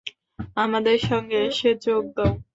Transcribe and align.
আমাদের 0.57 0.97
সঙ্গে 1.09 1.37
এসে 1.49 1.69
যোগ 1.85 2.03
দাও। 2.15 2.31